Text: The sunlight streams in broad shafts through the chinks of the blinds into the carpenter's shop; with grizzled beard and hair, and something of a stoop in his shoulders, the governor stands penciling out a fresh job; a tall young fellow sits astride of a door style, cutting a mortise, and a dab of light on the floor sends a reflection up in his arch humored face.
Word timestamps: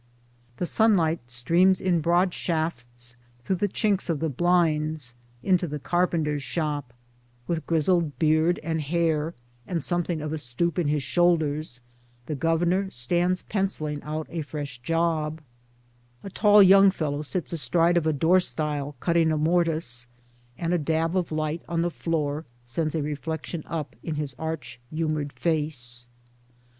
The 0.57 0.65
sunlight 0.65 1.29
streams 1.29 1.79
in 1.79 2.01
broad 2.01 2.33
shafts 2.33 3.15
through 3.43 3.57
the 3.57 3.67
chinks 3.67 4.09
of 4.09 4.19
the 4.19 4.29
blinds 4.29 5.13
into 5.43 5.67
the 5.67 5.77
carpenter's 5.77 6.41
shop; 6.41 6.91
with 7.45 7.67
grizzled 7.67 8.17
beard 8.17 8.59
and 8.63 8.81
hair, 8.81 9.35
and 9.67 9.83
something 9.83 10.19
of 10.19 10.33
a 10.33 10.39
stoop 10.39 10.79
in 10.79 10.87
his 10.87 11.03
shoulders, 11.03 11.81
the 12.25 12.33
governor 12.33 12.89
stands 12.89 13.43
penciling 13.43 14.01
out 14.01 14.25
a 14.31 14.41
fresh 14.41 14.79
job; 14.79 15.39
a 16.23 16.31
tall 16.31 16.63
young 16.63 16.89
fellow 16.89 17.21
sits 17.21 17.53
astride 17.53 17.95
of 17.95 18.07
a 18.07 18.11
door 18.13 18.39
style, 18.39 18.95
cutting 18.99 19.31
a 19.31 19.37
mortise, 19.37 20.07
and 20.57 20.73
a 20.73 20.79
dab 20.79 21.15
of 21.15 21.31
light 21.31 21.61
on 21.69 21.83
the 21.83 21.91
floor 21.91 22.43
sends 22.65 22.95
a 22.95 23.03
reflection 23.03 23.61
up 23.67 23.95
in 24.01 24.15
his 24.15 24.33
arch 24.39 24.79
humored 24.89 25.31
face. 25.33 26.07